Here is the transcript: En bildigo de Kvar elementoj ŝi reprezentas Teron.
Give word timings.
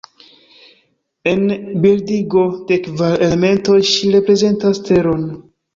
En 1.33 1.43
bildigo 1.85 2.47
de 2.73 2.81
Kvar 2.89 3.25
elementoj 3.29 3.81
ŝi 3.95 4.15
reprezentas 4.19 4.87
Teron. 4.91 5.33